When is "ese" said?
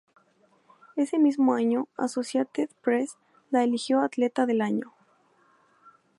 0.95-1.19